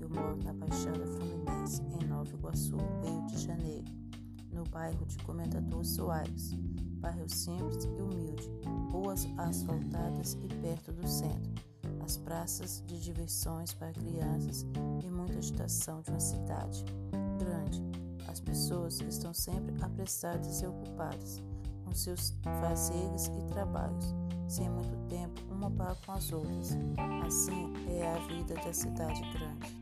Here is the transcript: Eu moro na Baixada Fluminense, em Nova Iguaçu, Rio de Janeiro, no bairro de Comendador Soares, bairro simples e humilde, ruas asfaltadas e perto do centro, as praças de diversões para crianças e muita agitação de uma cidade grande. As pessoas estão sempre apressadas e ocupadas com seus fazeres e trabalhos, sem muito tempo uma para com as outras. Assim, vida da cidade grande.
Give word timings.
Eu 0.00 0.08
moro 0.10 0.36
na 0.42 0.52
Baixada 0.52 1.06
Fluminense, 1.06 1.80
em 1.82 2.06
Nova 2.06 2.28
Iguaçu, 2.34 2.76
Rio 3.04 3.26
de 3.26 3.38
Janeiro, 3.38 3.84
no 4.52 4.64
bairro 4.64 5.06
de 5.06 5.16
Comendador 5.18 5.84
Soares, 5.84 6.54
bairro 7.00 7.28
simples 7.28 7.84
e 7.84 8.02
humilde, 8.02 8.50
ruas 8.90 9.28
asfaltadas 9.36 10.36
e 10.42 10.48
perto 10.48 10.92
do 10.92 11.06
centro, 11.06 11.52
as 12.04 12.16
praças 12.16 12.82
de 12.86 13.00
diversões 13.00 13.72
para 13.74 13.92
crianças 13.92 14.66
e 15.04 15.10
muita 15.10 15.38
agitação 15.38 16.00
de 16.00 16.10
uma 16.10 16.20
cidade 16.20 16.84
grande. 17.38 17.82
As 18.26 18.40
pessoas 18.40 19.00
estão 19.00 19.32
sempre 19.32 19.74
apressadas 19.82 20.60
e 20.62 20.66
ocupadas 20.66 21.40
com 21.84 21.94
seus 21.94 22.34
fazeres 22.60 23.28
e 23.28 23.46
trabalhos, 23.46 24.14
sem 24.46 24.68
muito 24.68 24.96
tempo 25.08 25.40
uma 25.50 25.70
para 25.70 25.94
com 25.94 26.12
as 26.12 26.30
outras. 26.32 26.76
Assim, 27.26 27.57
vida 28.20 28.54
da 28.54 28.72
cidade 28.72 29.20
grande. 29.32 29.77